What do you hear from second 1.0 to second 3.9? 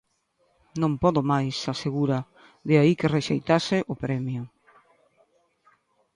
podo máis", asegura, de aí que rexeitase